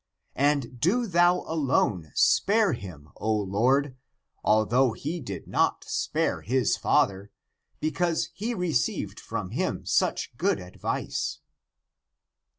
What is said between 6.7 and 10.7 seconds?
father, because he received from him such g ood